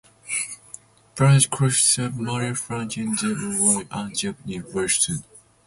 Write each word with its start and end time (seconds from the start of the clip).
Parlet 1.15 1.47
consisted 1.51 2.05
of 2.05 2.17
Mallia 2.17 2.55
Franklin, 2.55 3.13
Debbie 3.13 3.59
Wright, 3.59 3.85
and 3.91 4.17
Jeanette 4.17 4.73
Washington. 4.73 5.23